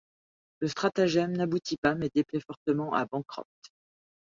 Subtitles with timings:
[0.61, 3.71] Le stratagème n'aboutit pas, mais déplaît fortement à Bancroft.